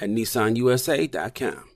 at 0.00 0.10
nissanusa.com. 0.10 1.75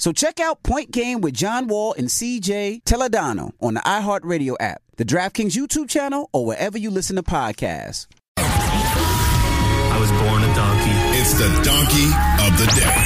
So 0.00 0.12
check 0.12 0.40
out 0.40 0.62
Point 0.62 0.90
Game 0.90 1.20
with 1.20 1.34
John 1.34 1.66
Wall 1.66 1.92
and 1.92 2.08
CJ 2.08 2.84
Toledano 2.84 3.52
on 3.60 3.74
the 3.74 3.80
iHeartRadio 3.80 4.56
app, 4.58 4.80
the 4.96 5.04
DraftKings 5.04 5.52
YouTube 5.52 5.90
channel, 5.90 6.30
or 6.32 6.46
wherever 6.46 6.78
you 6.78 6.90
listen 6.90 7.16
to 7.16 7.22
podcasts. 7.22 8.06
I 8.38 9.98
was 10.00 10.10
born 10.10 10.42
a 10.42 10.54
donkey. 10.54 10.96
It's 11.20 11.34
the 11.34 11.48
donkey 11.60 12.08
of 12.40 12.56
the 12.56 12.64
day. 12.80 12.96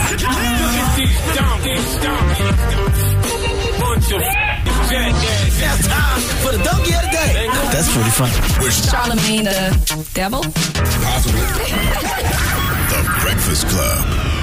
That's 5.59 5.89
time 5.89 6.21
for 6.47 6.53
the 6.53 6.63
donkey 6.63 6.95
of 6.95 7.03
the 7.03 7.11
day. 7.11 7.49
That's 7.73 7.93
pretty 7.93 8.11
funny. 8.11 8.35
Charlamagne 8.71 9.43
the 9.43 10.11
devil? 10.15 10.43
Possibly. 10.43 11.41
the 12.95 13.03
Breakfast 13.21 13.67
Club. 13.67 14.34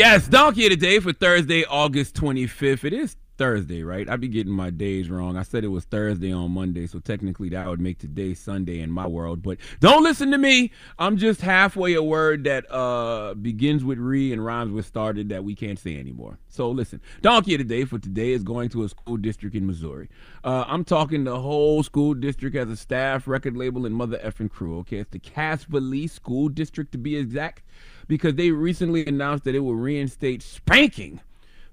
Yes, 0.00 0.26
donkey 0.26 0.64
of 0.64 0.70
the 0.70 0.76
day 0.76 0.98
for 0.98 1.12
Thursday, 1.12 1.62
August 1.66 2.14
25th. 2.14 2.84
It 2.84 2.94
is 2.94 3.18
Thursday, 3.36 3.82
right? 3.82 4.08
I'd 4.08 4.20
be 4.20 4.28
getting 4.28 4.52
my 4.52 4.70
days 4.70 5.08
wrong. 5.08 5.36
I 5.36 5.42
said 5.42 5.64
it 5.64 5.68
was 5.68 5.84
Thursday 5.84 6.32
on 6.32 6.52
Monday, 6.52 6.86
so 6.86 6.98
technically 7.00 7.48
that 7.48 7.66
would 7.66 7.80
make 7.80 7.98
today 7.98 8.32
Sunday 8.32 8.80
in 8.80 8.90
my 8.90 9.06
world. 9.06 9.42
But 9.42 9.56
don't 9.80 10.02
listen 10.02 10.30
to 10.30 10.38
me. 10.38 10.72
I'm 10.98 11.16
just 11.18 11.40
halfway 11.40 11.94
a 11.94 12.02
word 12.02 12.44
that 12.44 12.70
uh, 12.70 13.32
begins 13.32 13.82
with 13.82 13.98
re 13.98 14.32
and 14.32 14.44
rhymes 14.44 14.72
with 14.72 14.84
started 14.84 15.30
that 15.30 15.42
we 15.42 15.54
can't 15.54 15.78
say 15.78 15.98
anymore. 15.98 16.38
So 16.48 16.70
listen, 16.70 17.00
donkey 17.22 17.54
of 17.54 17.58
the 17.58 17.64
day 17.64 17.84
for 17.84 17.98
today 17.98 18.32
is 18.32 18.42
going 18.42 18.68
to 18.70 18.84
a 18.84 18.88
school 18.90 19.16
district 19.16 19.54
in 19.54 19.66
Missouri. 19.66 20.08
Uh, 20.44 20.64
I'm 20.66 20.84
talking 20.84 21.24
the 21.24 21.40
whole 21.40 21.82
school 21.82 22.12
district 22.14 22.56
as 22.56 22.68
a 22.68 22.76
staff, 22.76 23.26
record 23.28 23.56
label, 23.56 23.86
and 23.86 23.94
mother 23.94 24.18
effing 24.24 24.50
crew. 24.50 24.78
Okay, 24.80 24.98
it's 24.98 25.10
the 25.10 25.18
Cassville 25.18 26.08
School 26.10 26.48
District 26.48 26.92
to 26.92 26.98
be 26.98 27.16
exact, 27.16 27.62
because 28.10 28.34
they 28.34 28.50
recently 28.50 29.06
announced 29.06 29.44
that 29.44 29.54
it 29.54 29.60
will 29.60 29.76
reinstate 29.76 30.42
spanking 30.42 31.20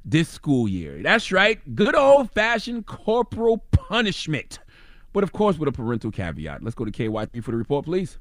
this 0.06 0.30
school 0.30 0.68
year. 0.68 1.02
That's 1.02 1.31
right, 1.31 1.59
good 1.75 1.96
old 1.96 2.30
fashioned 2.31 2.86
corporal 2.86 3.58
punishment. 3.72 4.59
But 5.14 5.24
of 5.24 5.34
course, 5.34 5.58
with 5.58 5.68
a 5.68 5.72
parental 5.72 6.12
caveat. 6.12 6.62
Let's 6.62 6.75
go 6.75 6.86
to 6.86 6.92
KY3 6.92 7.44
for 7.44 7.50
the 7.50 7.58
report, 7.58 7.86
please. 7.86 8.20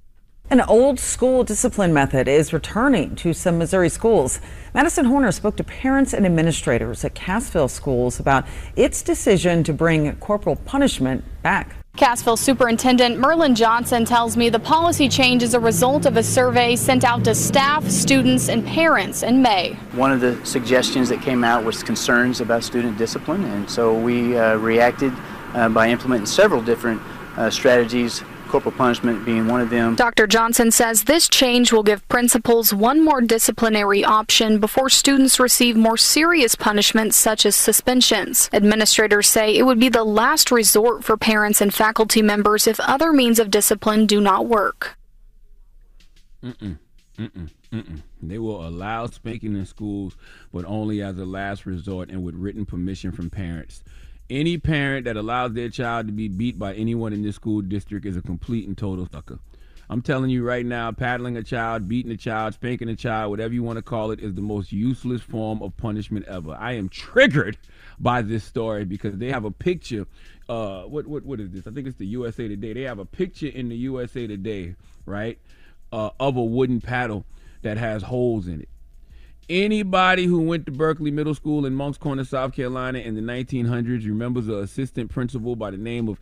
An 0.48 0.62
old 0.62 0.98
school 0.98 1.44
discipline 1.44 1.92
method 1.92 2.26
is 2.26 2.54
returning 2.54 3.16
to 3.16 3.34
some 3.34 3.58
Missouri 3.58 3.90
schools. 3.90 4.40
Madison 4.72 5.04
Horner 5.04 5.30
spoke 5.30 5.56
to 5.56 5.64
parents 5.64 6.14
and 6.14 6.24
administrators 6.24 7.04
at 7.04 7.14
Cassville 7.14 7.68
schools 7.68 8.18
about 8.18 8.46
its 8.76 9.02
decision 9.02 9.62
to 9.64 9.74
bring 9.74 10.16
corporal 10.16 10.56
punishment 10.56 11.22
back. 11.42 11.76
Cassville 11.96 12.36
Superintendent 12.36 13.16
Merlyn 13.16 13.54
Johnson 13.54 14.04
tells 14.04 14.36
me 14.36 14.50
the 14.50 14.58
policy 14.58 15.08
change 15.08 15.42
is 15.42 15.54
a 15.54 15.60
result 15.60 16.04
of 16.04 16.18
a 16.18 16.22
survey 16.22 16.76
sent 16.76 17.04
out 17.04 17.24
to 17.24 17.34
staff, 17.34 17.88
students, 17.88 18.50
and 18.50 18.66
parents 18.66 19.22
in 19.22 19.40
May. 19.40 19.78
One 19.92 20.12
of 20.12 20.20
the 20.20 20.38
suggestions 20.44 21.08
that 21.08 21.22
came 21.22 21.42
out 21.42 21.64
was 21.64 21.82
concerns 21.82 22.42
about 22.42 22.64
student 22.64 22.98
discipline, 22.98 23.44
and 23.44 23.70
so 23.70 23.98
we 23.98 24.36
uh, 24.36 24.56
reacted 24.56 25.10
uh, 25.54 25.70
by 25.70 25.88
implementing 25.88 26.26
several 26.26 26.60
different 26.60 27.00
uh, 27.38 27.48
strategies 27.48 28.22
corporal 28.48 28.74
punishment 28.74 29.24
being 29.24 29.46
one 29.48 29.60
of 29.60 29.70
them. 29.70 29.94
Dr. 29.94 30.26
Johnson 30.26 30.70
says 30.70 31.04
this 31.04 31.28
change 31.28 31.72
will 31.72 31.82
give 31.82 32.06
principals 32.08 32.72
one 32.72 33.04
more 33.04 33.20
disciplinary 33.20 34.04
option 34.04 34.58
before 34.58 34.88
students 34.88 35.38
receive 35.38 35.76
more 35.76 35.96
serious 35.96 36.54
punishments 36.54 37.16
such 37.16 37.44
as 37.46 37.56
suspensions. 37.56 38.48
Administrators 38.52 39.28
say 39.28 39.56
it 39.56 39.64
would 39.64 39.80
be 39.80 39.88
the 39.88 40.04
last 40.04 40.50
resort 40.50 41.04
for 41.04 41.16
parents 41.16 41.60
and 41.60 41.72
faculty 41.72 42.22
members 42.22 42.66
if 42.66 42.80
other 42.80 43.12
means 43.12 43.38
of 43.38 43.50
discipline 43.50 44.06
do 44.06 44.20
not 44.20 44.46
work. 44.46 44.96
Mm-mm, 46.42 46.78
mm-mm, 47.18 47.50
mm-mm. 47.72 48.02
They 48.22 48.38
will 48.38 48.66
allow 48.66 49.06
spanking 49.06 49.56
in 49.56 49.66
schools, 49.66 50.16
but 50.52 50.64
only 50.64 51.02
as 51.02 51.18
a 51.18 51.24
last 51.24 51.66
resort 51.66 52.10
and 52.10 52.22
with 52.22 52.34
written 52.34 52.64
permission 52.64 53.12
from 53.12 53.30
parents. 53.30 53.82
Any 54.28 54.58
parent 54.58 55.04
that 55.04 55.16
allows 55.16 55.52
their 55.52 55.68
child 55.68 56.08
to 56.08 56.12
be 56.12 56.26
beat 56.26 56.58
by 56.58 56.74
anyone 56.74 57.12
in 57.12 57.22
this 57.22 57.36
school 57.36 57.60
district 57.60 58.06
is 58.06 58.16
a 58.16 58.22
complete 58.22 58.66
and 58.66 58.76
total 58.76 59.06
sucker. 59.12 59.38
I'm 59.88 60.02
telling 60.02 60.30
you 60.30 60.42
right 60.42 60.66
now, 60.66 60.90
paddling 60.90 61.36
a 61.36 61.44
child, 61.44 61.88
beating 61.88 62.10
a 62.10 62.16
child, 62.16 62.54
spanking 62.54 62.88
a 62.88 62.96
child, 62.96 63.30
whatever 63.30 63.54
you 63.54 63.62
want 63.62 63.76
to 63.76 63.82
call 63.82 64.10
it, 64.10 64.18
is 64.18 64.34
the 64.34 64.42
most 64.42 64.72
useless 64.72 65.22
form 65.22 65.62
of 65.62 65.76
punishment 65.76 66.26
ever. 66.26 66.56
I 66.58 66.72
am 66.72 66.88
triggered 66.88 67.56
by 68.00 68.22
this 68.22 68.42
story 68.42 68.84
because 68.84 69.16
they 69.16 69.30
have 69.30 69.44
a 69.44 69.52
picture. 69.52 70.08
Uh, 70.48 70.82
what 70.82 71.06
what 71.06 71.24
what 71.24 71.38
is 71.38 71.52
this? 71.52 71.68
I 71.68 71.70
think 71.70 71.86
it's 71.86 71.98
the 71.98 72.06
USA 72.06 72.48
Today. 72.48 72.72
They 72.72 72.82
have 72.82 72.98
a 72.98 73.04
picture 73.04 73.46
in 73.46 73.68
the 73.68 73.76
USA 73.76 74.26
Today, 74.26 74.74
right, 75.04 75.38
uh, 75.92 76.10
of 76.18 76.36
a 76.36 76.44
wooden 76.44 76.80
paddle 76.80 77.24
that 77.62 77.78
has 77.78 78.02
holes 78.02 78.48
in 78.48 78.62
it. 78.62 78.68
Anybody 79.48 80.24
who 80.24 80.40
went 80.40 80.66
to 80.66 80.72
Berkeley 80.72 81.12
Middle 81.12 81.34
School 81.34 81.66
in 81.66 81.74
Moncks 81.74 81.98
Corner, 81.98 82.24
South 82.24 82.52
Carolina 82.52 82.98
in 82.98 83.14
the 83.14 83.20
1900s 83.20 84.04
remembers 84.04 84.48
an 84.48 84.54
assistant 84.56 85.08
principal 85.08 85.54
by 85.54 85.70
the 85.70 85.76
name 85.76 86.08
of 86.08 86.18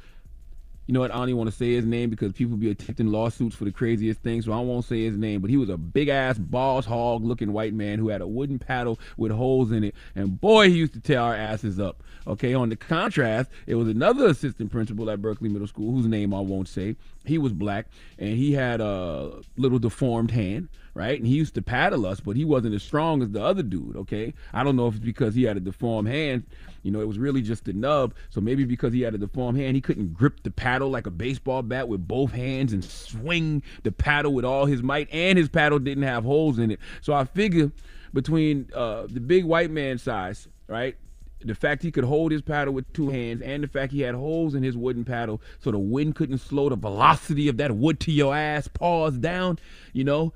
you 0.87 0.93
know 0.93 1.01
what? 1.01 1.11
I 1.11 1.17
don't 1.17 1.31
even 1.31 1.39
want 1.39 1.51
to 1.51 1.57
say 1.57 1.73
his 1.73 1.87
name 1.87 2.11
because 2.11 2.33
people 2.33 2.57
be 2.57 2.71
attempting 2.71 3.09
lawsuits 3.09 3.57
for 3.57 3.65
the 3.65 3.73
craziest 3.73 4.21
things, 4.21 4.45
so 4.45 4.53
I 4.53 4.61
won't 4.61 4.85
say 4.85 5.05
his 5.05 5.17
name. 5.17 5.41
But 5.41 5.51
he 5.51 5.57
was 5.57 5.71
a 5.71 5.79
big 5.79 6.09
ass, 6.09 6.39
boss 6.39 6.85
hog 6.85 7.25
looking 7.25 7.53
white 7.53 7.73
man 7.73 7.99
who 7.99 8.09
had 8.09 8.21
a 8.21 8.27
wooden 8.27 8.59
paddle 8.59 8.99
with 9.17 9.33
holes 9.33 9.73
in 9.73 9.85
it. 9.85 9.95
And 10.15 10.41
boy, 10.41 10.69
he 10.69 10.77
used 10.77 10.93
to 10.95 11.01
tear 11.01 11.21
our 11.21 11.35
asses 11.35 11.81
up. 11.81 12.03
Okay, 12.27 12.55
on 12.55 12.69
the 12.69 12.77
contrast, 12.77 13.51
it 13.67 13.75
was 13.75 13.89
another 13.89 14.27
assistant 14.27 14.71
principal 14.71 15.11
at 15.11 15.23
Berkeley 15.23 15.49
Middle 15.49 15.69
School 15.69 15.93
whose 15.93 16.07
name 16.07 16.35
I 16.35 16.41
won't 16.41 16.69
say. 16.69 16.97
He 17.25 17.39
was 17.39 17.53
black 17.53 17.87
and 18.19 18.37
he 18.37 18.53
had 18.53 18.81
a 18.81 19.41
little 19.57 19.79
deformed 19.79 20.31
hand 20.31 20.69
right? 20.95 21.19
And 21.19 21.27
he 21.27 21.35
used 21.35 21.55
to 21.57 21.63
paddle 21.63 22.07
us, 22.07 22.21
but 22.21 22.37
he 22.37 22.45
wasn't 22.45 22.75
as 22.75 22.83
strong 22.83 23.21
as 23.21 23.31
the 23.31 23.43
other 23.43 23.63
dude, 23.63 23.97
okay? 23.97 24.33
I 24.53 24.63
don't 24.63 24.77
know 24.77 24.87
if 24.87 24.95
it's 24.95 25.05
because 25.05 25.35
he 25.35 25.43
had 25.43 25.57
a 25.57 25.61
deformed 25.61 26.09
hand. 26.09 26.45
You 26.83 26.93
know, 26.93 27.01
it 27.01 27.09
was 27.09 27.19
really 27.19 27.43
just 27.43 27.67
a 27.69 27.73
nub. 27.73 28.15
So 28.31 28.41
maybe 28.41 28.65
because 28.65 28.93
he 28.93 29.03
had 29.03 29.15
a 29.15 29.19
deformed 29.19 29.59
hand, 29.59 29.75
he 29.75 29.81
couldn't 29.81 30.15
grip 30.15 30.43
the 30.45 30.51
paddle 30.51 30.74
like 30.83 31.07
a 31.07 31.11
baseball 31.11 31.63
bat 31.63 31.89
with 31.89 32.07
both 32.07 32.33
hands 32.33 32.73
and 32.73 32.85
swing 32.85 33.63
the 33.83 33.93
paddle 33.93 34.35
with 34.35 34.45
all 34.45 34.67
his 34.67 34.83
might. 34.83 35.09
And 35.13 35.39
his 35.39 35.49
paddle 35.49 35.79
didn't 35.79 36.05
have 36.05 36.25
holes 36.25 36.59
in 36.59 36.71
it. 36.71 36.81
So 37.01 37.13
I 37.13 37.25
figure 37.25 37.73
between 38.13 38.71
uh, 38.75 39.07
the 39.09 39.21
big 39.21 39.45
white 39.45 39.71
man 39.71 39.99
size, 39.99 40.49
right? 40.69 40.97
the 41.45 41.55
fact 41.55 41.83
he 41.83 41.93
could 41.93 42.05
hold 42.05 42.33
his 42.33 42.43
paddle 42.43 42.73
with 42.73 42.91
two 42.93 43.11
hands 43.11 43.43
and 43.43 43.63
the 43.63 43.69
fact 43.69 43.93
he 43.93 44.01
had 44.01 44.15
holes 44.15 44.55
in 44.55 44.63
his 44.63 44.77
wooden 44.77 45.05
paddle 45.05 45.41
so 45.61 45.71
the 45.71 45.79
wind 45.79 46.15
couldn't 46.17 46.39
slow 46.39 46.69
the 46.69 46.77
velocity 46.77 47.49
of 47.49 47.59
that 47.59 47.73
wood 47.73 48.01
to 48.01 48.11
your 48.11 48.35
ass 48.35 48.69
paws 48.69 49.19
down, 49.19 49.59
you 49.93 50.05
know, 50.05 50.33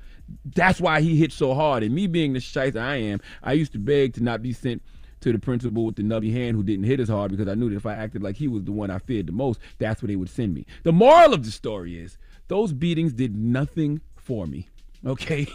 that's 0.55 0.81
why 0.81 1.01
he 1.01 1.17
hit 1.17 1.33
so 1.33 1.55
hard. 1.55 1.83
And 1.83 1.95
me 1.95 2.07
being 2.07 2.35
the 2.35 2.41
shite 2.41 2.77
I 2.77 2.97
am, 2.97 3.21
I 3.43 3.55
used 3.55 3.73
to 3.73 3.79
beg 3.79 4.15
to 4.15 4.23
not 4.23 4.43
be 4.43 4.53
sent 4.53 4.83
to 5.21 5.33
the 5.33 5.39
principal 5.39 5.85
with 5.85 5.97
the 5.97 6.03
nubby 6.03 6.33
hand 6.33 6.57
who 6.57 6.63
didn't 6.63 6.85
hit 6.85 7.01
as 7.01 7.09
hard 7.09 7.31
because 7.31 7.49
I 7.49 7.55
knew 7.55 7.71
that 7.71 7.77
if 7.77 7.87
I 7.87 7.95
acted 7.95 8.23
like 8.23 8.37
he 8.37 8.49
was 8.49 8.65
the 8.65 8.73
one 8.73 8.91
I 8.91 8.99
feared 8.99 9.27
the 9.27 9.33
most, 9.33 9.61
that's 9.79 10.03
where 10.03 10.09
they 10.09 10.17
would 10.17 10.31
send 10.31 10.55
me. 10.55 10.67
The 10.83 10.93
moral 10.93 11.35
of 11.35 11.45
the 11.45 11.51
story 11.51 11.99
is 11.99 12.19
those 12.49 12.73
beatings 12.73 13.13
did 13.13 13.37
nothing 13.37 14.01
for 14.17 14.47
me. 14.47 14.69
Okay, 15.07 15.47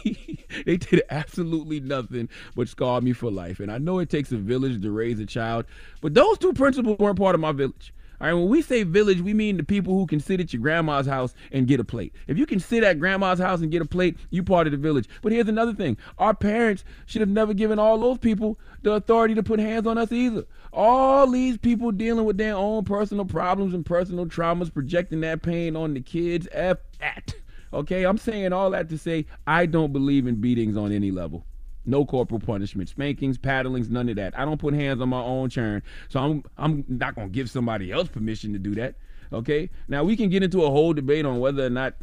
they 0.64 0.78
did 0.78 1.02
absolutely 1.10 1.78
nothing 1.78 2.30
but 2.56 2.66
scar 2.66 3.02
me 3.02 3.12
for 3.12 3.30
life. 3.30 3.60
And 3.60 3.70
I 3.70 3.76
know 3.76 3.98
it 3.98 4.08
takes 4.08 4.32
a 4.32 4.38
village 4.38 4.80
to 4.80 4.90
raise 4.90 5.20
a 5.20 5.26
child, 5.26 5.66
but 6.00 6.14
those 6.14 6.38
two 6.38 6.54
principals 6.54 6.98
weren't 6.98 7.18
part 7.18 7.34
of 7.34 7.42
my 7.42 7.52
village. 7.52 7.92
All 8.20 8.28
right, 8.28 8.34
when 8.34 8.48
we 8.48 8.62
say 8.62 8.84
village, 8.84 9.20
we 9.20 9.34
mean 9.34 9.56
the 9.56 9.64
people 9.64 9.94
who 9.94 10.06
can 10.06 10.20
sit 10.20 10.40
at 10.40 10.52
your 10.52 10.62
grandma's 10.62 11.06
house 11.06 11.34
and 11.50 11.66
get 11.66 11.80
a 11.80 11.84
plate. 11.84 12.14
If 12.26 12.38
you 12.38 12.46
can 12.46 12.60
sit 12.60 12.84
at 12.84 13.00
grandma's 13.00 13.38
house 13.38 13.60
and 13.60 13.70
get 13.70 13.82
a 13.82 13.86
plate, 13.86 14.16
you 14.30 14.42
part 14.42 14.66
of 14.66 14.70
the 14.70 14.76
village. 14.76 15.08
But 15.22 15.32
here's 15.32 15.48
another 15.48 15.74
thing: 15.74 15.96
our 16.18 16.34
parents 16.34 16.84
should 17.06 17.20
have 17.20 17.28
never 17.28 17.54
given 17.54 17.78
all 17.78 17.98
those 17.98 18.18
people 18.18 18.58
the 18.82 18.92
authority 18.92 19.34
to 19.34 19.42
put 19.42 19.58
hands 19.58 19.86
on 19.86 19.98
us 19.98 20.12
either. 20.12 20.44
All 20.72 21.30
these 21.30 21.58
people 21.58 21.90
dealing 21.92 22.24
with 22.24 22.38
their 22.38 22.54
own 22.54 22.84
personal 22.84 23.24
problems 23.24 23.74
and 23.74 23.84
personal 23.84 24.26
traumas, 24.26 24.72
projecting 24.72 25.20
that 25.20 25.42
pain 25.42 25.76
on 25.76 25.94
the 25.94 26.00
kids. 26.00 26.48
F 26.52 26.78
at. 27.00 27.34
Okay, 27.72 28.04
I'm 28.04 28.18
saying 28.18 28.52
all 28.52 28.70
that 28.70 28.88
to 28.90 28.98
say 28.98 29.26
I 29.46 29.66
don't 29.66 29.92
believe 29.92 30.26
in 30.26 30.36
beatings 30.36 30.76
on 30.76 30.92
any 30.92 31.10
level. 31.10 31.44
No 31.86 32.04
corporal 32.04 32.40
punishment, 32.40 32.88
spankings, 32.88 33.36
paddlings, 33.36 33.90
none 33.90 34.08
of 34.08 34.16
that. 34.16 34.38
I 34.38 34.44
don't 34.44 34.58
put 34.58 34.74
hands 34.74 35.00
on 35.00 35.10
my 35.10 35.20
own 35.20 35.50
churn, 35.50 35.82
so 36.08 36.20
I'm 36.20 36.42
I'm 36.56 36.84
not 36.88 37.14
gonna 37.14 37.28
give 37.28 37.50
somebody 37.50 37.92
else 37.92 38.08
permission 38.08 38.52
to 38.52 38.58
do 38.58 38.74
that. 38.76 38.94
Okay. 39.32 39.68
Now 39.88 40.04
we 40.04 40.16
can 40.16 40.30
get 40.30 40.42
into 40.42 40.62
a 40.62 40.70
whole 40.70 40.92
debate 40.92 41.26
on 41.26 41.40
whether 41.40 41.66
or 41.66 41.70
not, 41.70 41.94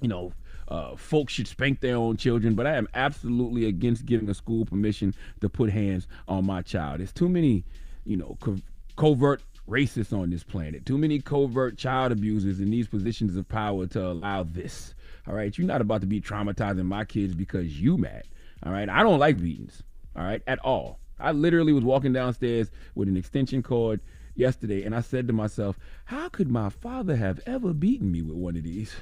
you 0.00 0.08
know, 0.08 0.32
uh, 0.68 0.96
folks 0.96 1.32
should 1.32 1.46
spank 1.46 1.80
their 1.80 1.96
own 1.96 2.16
children, 2.16 2.54
but 2.54 2.66
I 2.66 2.76
am 2.76 2.88
absolutely 2.94 3.66
against 3.66 4.04
giving 4.06 4.28
a 4.28 4.34
school 4.34 4.64
permission 4.64 5.14
to 5.40 5.48
put 5.48 5.70
hands 5.70 6.08
on 6.26 6.44
my 6.44 6.62
child. 6.62 7.00
There's 7.00 7.12
too 7.12 7.28
many, 7.28 7.64
you 8.04 8.16
know, 8.16 8.36
co- 8.40 8.58
covert 8.96 9.42
racists 9.68 10.12
on 10.12 10.30
this 10.30 10.42
planet. 10.42 10.86
Too 10.86 10.98
many 10.98 11.20
covert 11.20 11.76
child 11.76 12.12
abusers 12.12 12.60
in 12.60 12.70
these 12.70 12.88
positions 12.88 13.36
of 13.36 13.48
power 13.48 13.86
to 13.88 14.06
allow 14.06 14.42
this. 14.42 14.94
All 15.28 15.34
right, 15.34 15.56
you're 15.56 15.66
not 15.66 15.80
about 15.80 16.00
to 16.02 16.06
be 16.06 16.20
traumatizing 16.20 16.84
my 16.84 17.04
kids 17.04 17.34
because 17.34 17.80
you 17.80 17.96
mad. 17.96 18.24
All 18.62 18.72
right, 18.72 18.88
I 18.88 19.02
don't 19.02 19.18
like 19.18 19.40
beatings. 19.40 19.82
All 20.16 20.24
right, 20.24 20.42
at 20.46 20.58
all. 20.60 20.98
I 21.18 21.32
literally 21.32 21.72
was 21.72 21.84
walking 21.84 22.12
downstairs 22.12 22.70
with 22.94 23.08
an 23.08 23.16
extension 23.16 23.62
cord 23.62 24.00
yesterday, 24.34 24.84
and 24.84 24.94
I 24.94 25.00
said 25.00 25.26
to 25.26 25.32
myself, 25.32 25.78
"How 26.06 26.28
could 26.28 26.50
my 26.50 26.68
father 26.68 27.16
have 27.16 27.40
ever 27.46 27.72
beaten 27.72 28.12
me 28.12 28.22
with 28.22 28.36
one 28.36 28.56
of 28.56 28.64
these?" 28.64 28.94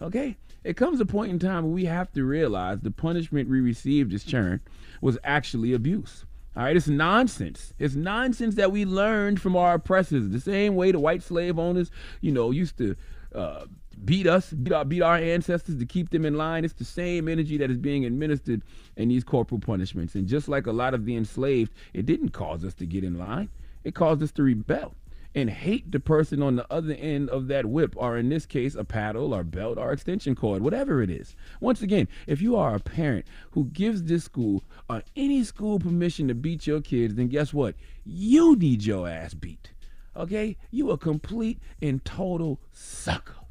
Okay, 0.00 0.36
it 0.64 0.76
comes 0.76 1.00
a 1.00 1.06
point 1.06 1.30
in 1.30 1.38
time 1.38 1.64
where 1.64 1.72
we 1.72 1.84
have 1.84 2.10
to 2.12 2.24
realize 2.24 2.80
the 2.80 2.90
punishment 2.90 3.48
we 3.48 3.60
received 3.60 4.12
as 4.12 4.24
churn 4.24 4.60
was 5.00 5.18
actually 5.22 5.72
abuse. 5.72 6.24
All 6.56 6.64
right, 6.64 6.76
it's 6.76 6.88
nonsense. 6.88 7.72
It's 7.78 7.94
nonsense 7.94 8.56
that 8.56 8.72
we 8.72 8.84
learned 8.84 9.40
from 9.40 9.56
our 9.56 9.74
oppressors. 9.74 10.28
The 10.28 10.40
same 10.40 10.74
way 10.74 10.92
the 10.92 10.98
white 10.98 11.22
slave 11.22 11.58
owners, 11.58 11.90
you 12.20 12.32
know, 12.32 12.50
used 12.50 12.76
to 12.78 12.96
uh, 13.34 13.66
beat 14.04 14.26
us, 14.26 14.52
beat 14.52 14.72
our, 14.72 14.84
beat 14.84 15.02
our 15.02 15.16
ancestors 15.16 15.76
to 15.78 15.86
keep 15.86 16.10
them 16.10 16.24
in 16.24 16.34
line. 16.34 16.64
It's 16.64 16.74
the 16.74 16.84
same 16.84 17.28
energy 17.28 17.56
that 17.58 17.70
is 17.70 17.78
being 17.78 18.04
administered 18.04 18.62
in 18.96 19.08
these 19.08 19.24
corporal 19.24 19.60
punishments. 19.60 20.14
And 20.14 20.26
just 20.26 20.48
like 20.48 20.66
a 20.66 20.72
lot 20.72 20.94
of 20.94 21.04
the 21.04 21.16
enslaved, 21.16 21.72
it 21.94 22.06
didn't 22.06 22.30
cause 22.30 22.64
us 22.64 22.74
to 22.74 22.86
get 22.86 23.04
in 23.04 23.18
line. 23.18 23.48
It 23.84 23.94
caused 23.94 24.22
us 24.22 24.32
to 24.32 24.42
rebel 24.42 24.94
and 25.34 25.48
hate 25.48 25.90
the 25.90 26.00
person 26.00 26.42
on 26.42 26.56
the 26.56 26.66
other 26.70 26.92
end 26.92 27.30
of 27.30 27.48
that 27.48 27.64
whip, 27.64 27.94
or 27.96 28.18
in 28.18 28.28
this 28.28 28.44
case, 28.44 28.74
a 28.74 28.84
paddle 28.84 29.34
or 29.34 29.42
belt 29.42 29.78
or 29.78 29.92
extension 29.92 30.34
cord, 30.34 30.62
whatever 30.62 31.02
it 31.02 31.10
is. 31.10 31.34
Once 31.60 31.80
again, 31.80 32.06
if 32.26 32.42
you 32.42 32.54
are 32.54 32.74
a 32.74 32.80
parent 32.80 33.24
who 33.52 33.64
gives 33.66 34.02
this 34.02 34.24
school 34.24 34.62
or 34.90 35.02
any 35.16 35.42
school 35.42 35.78
permission 35.78 36.28
to 36.28 36.34
beat 36.34 36.66
your 36.66 36.82
kids, 36.82 37.14
then 37.14 37.28
guess 37.28 37.54
what? 37.54 37.74
You 38.04 38.56
need 38.56 38.84
your 38.84 39.08
ass 39.08 39.32
beat. 39.32 39.70
Okay? 40.14 40.56
You 40.70 40.90
a 40.90 40.98
complete 40.98 41.58
and 41.80 42.04
total 42.04 42.60
sucker. 42.72 43.41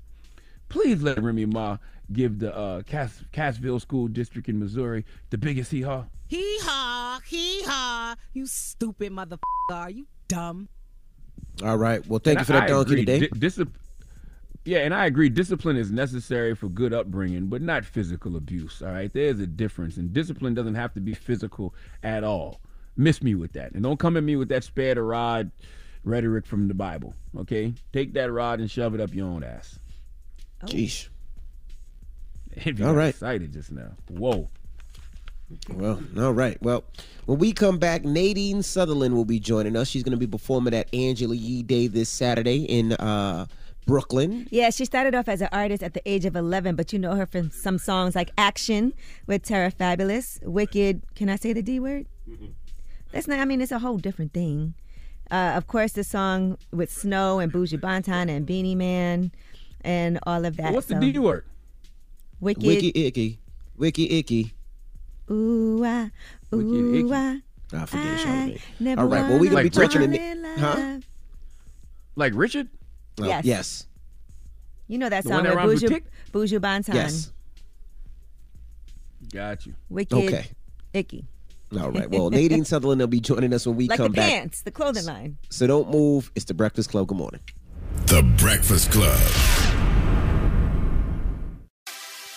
Please 0.71 1.01
let 1.03 1.21
Remy 1.21 1.45
Ma 1.45 1.77
give 2.11 2.39
the 2.39 2.55
uh, 2.55 2.81
Cass- 2.83 3.23
Cassville 3.31 3.79
School 3.81 4.07
District 4.07 4.47
in 4.49 4.59
Missouri 4.59 5.05
the 5.29 5.37
biggest 5.37 5.71
hee 5.71 5.81
haw. 5.81 6.05
Hee 6.27 6.57
haw, 6.61 7.19
hee 7.27 7.61
haw. 7.63 8.15
You 8.33 8.45
stupid 8.47 9.11
motherfucker. 9.11 9.39
Are 9.71 9.89
you 9.89 10.07
dumb? 10.27 10.69
All 11.63 11.77
right. 11.77 12.05
Well, 12.07 12.19
thank 12.19 12.39
And 12.39 12.47
you 12.47 12.53
for 12.53 12.57
I- 12.57 12.59
that 12.61 12.69
I 12.69 12.73
donkey 12.73 12.95
today. 12.97 13.19
Di- 13.19 13.27
discip- 13.29 13.73
yeah, 14.63 14.79
and 14.79 14.93
I 14.93 15.05
agree. 15.07 15.27
Discipline 15.29 15.75
is 15.75 15.91
necessary 15.91 16.55
for 16.55 16.69
good 16.69 16.93
upbringing, 16.93 17.47
but 17.47 17.61
not 17.61 17.83
physical 17.83 18.35
abuse. 18.35 18.81
All 18.81 18.91
right, 18.91 19.11
there's 19.11 19.39
a 19.39 19.47
difference, 19.47 19.97
and 19.97 20.13
discipline 20.13 20.53
doesn't 20.53 20.75
have 20.75 20.93
to 20.93 20.99
be 21.01 21.13
physical 21.15 21.73
at 22.03 22.23
all. 22.23 22.61
Miss 22.95 23.23
me 23.23 23.33
with 23.35 23.53
that, 23.53 23.71
and 23.73 23.81
don't 23.83 23.97
come 23.97 24.17
at 24.17 24.23
me 24.23 24.35
with 24.35 24.49
that 24.49 24.63
spare 24.63 24.93
the 24.95 25.01
rod 25.01 25.49
rhetoric 26.03 26.45
from 26.45 26.67
the 26.67 26.73
Bible. 26.75 27.15
Okay, 27.37 27.73
take 27.91 28.13
that 28.13 28.31
rod 28.31 28.59
and 28.59 28.69
shove 28.69 28.93
it 28.93 29.01
up 29.01 29.13
your 29.15 29.27
own 29.27 29.43
ass. 29.43 29.79
Jeez. 30.65 31.09
If 32.53 32.79
you 32.79 32.85
All 32.85 32.93
got 32.93 33.07
excited 33.07 33.53
just 33.53 33.71
now. 33.71 33.91
Whoa. 34.09 34.47
Well, 35.73 36.01
all 36.17 36.33
right. 36.33 36.61
Well, 36.61 36.83
when 37.25 37.39
we 37.39 37.51
come 37.51 37.77
back, 37.77 38.03
Nadine 38.05 38.63
Sutherland 38.63 39.15
will 39.15 39.25
be 39.25 39.39
joining 39.39 39.75
us. 39.75 39.87
She's 39.89 40.03
going 40.03 40.11
to 40.11 40.17
be 40.17 40.27
performing 40.27 40.73
at 40.73 40.93
Angela 40.93 41.35
Yee 41.35 41.63
Day 41.63 41.87
this 41.87 42.09
Saturday 42.09 42.63
in 42.63 42.93
uh, 42.93 43.47
Brooklyn. 43.85 44.47
Yeah, 44.49 44.69
she 44.69 44.85
started 44.85 45.15
off 45.15 45.27
as 45.27 45.41
an 45.41 45.49
artist 45.51 45.83
at 45.83 45.93
the 45.93 46.07
age 46.09 46.25
of 46.25 46.35
11, 46.35 46.75
but 46.75 46.93
you 46.93 46.99
know 46.99 47.15
her 47.15 47.25
from 47.25 47.51
some 47.51 47.77
songs 47.77 48.15
like 48.15 48.31
Action 48.37 48.93
with 49.27 49.43
Terror 49.43 49.71
Fabulous, 49.71 50.39
Wicked. 50.43 51.01
Can 51.15 51.29
I 51.29 51.35
say 51.35 51.53
the 51.53 51.61
D 51.61 51.79
word? 51.79 52.05
That's 53.11 53.27
not, 53.27 53.39
I 53.39 53.45
mean, 53.45 53.61
it's 53.61 53.71
a 53.71 53.79
whole 53.79 53.97
different 53.97 54.33
thing. 54.33 54.73
Uh, 55.29 55.53
of 55.55 55.67
course, 55.67 55.93
the 55.93 56.03
song 56.03 56.57
with 56.71 56.91
Snow 56.91 57.39
and 57.39 57.51
Buju 57.51 57.79
Banton 57.79 58.29
and 58.29 58.45
Beenie 58.45 58.75
Man 58.75 59.31
and 59.83 60.19
all 60.23 60.45
of 60.45 60.57
that. 60.57 60.73
What's 60.73 60.87
the 60.87 60.95
so- 60.95 60.99
D 60.99 61.17
word? 61.19 61.45
Wicked. 62.39 62.63
Wiki 62.63 62.91
Icky. 63.05 63.39
Wiki 63.77 64.17
Icky. 64.17 64.53
Ooh, 65.29 65.83
ah, 65.85 66.09
ooh, 66.53 67.09
ah. 67.13 67.37
I 67.73 67.85
forget 67.85 68.05
I 68.05 68.17
Charlamagne. 68.23 68.61
never 68.79 69.01
All 69.01 69.07
right. 69.07 69.29
Well, 69.29 69.39
we're 69.39 69.49
going 69.51 69.65
to 69.65 69.71
be 69.71 69.77
wanna 69.79 69.87
talking 69.87 70.01
fall 70.01 70.17
to. 70.17 70.21
in 70.21 70.43
Huh? 70.59 70.75
love. 70.77 71.03
Like 72.17 72.33
Richard? 72.35 72.67
Oh, 73.21 73.25
Yes. 73.25 73.45
Yes. 73.45 73.87
You 74.87 74.97
know 74.97 75.07
that 75.07 75.23
The 75.23 75.29
song 75.29 75.35
one 75.37 75.43
that 75.45 75.49
with 75.51 75.57
rhymes 75.57 75.81
with 75.83 75.91
Buju, 75.91 75.93
tick? 75.93 76.03
Buju 76.33 76.59
Banton. 76.59 76.93
Yes. 76.95 77.31
Got 79.31 79.65
you. 79.65 79.73
Wicked. 79.89 80.17
Okay. 80.17 80.47
Icky. 80.93 81.25
All 81.79 81.91
right. 81.91 82.09
Well, 82.09 82.29
Nadine 82.31 82.65
Sutherland 82.65 82.99
will 82.99 83.07
be 83.07 83.21
joining 83.21 83.53
us 83.53 83.65
when 83.65 83.77
we 83.77 83.87
like 83.87 83.97
come 83.97 84.11
the 84.11 84.17
back. 84.17 84.29
pants, 84.29 84.61
the 84.63 84.71
clothing 84.71 85.05
line. 85.05 85.37
So 85.49 85.65
don't 85.67 85.89
move. 85.89 86.29
It's 86.35 86.45
the 86.45 86.53
Breakfast 86.53 86.89
Club. 86.89 87.07
Good 87.07 87.17
morning. 87.17 87.39
The 88.07 88.23
Breakfast 88.37 88.91
Club. 88.91 89.17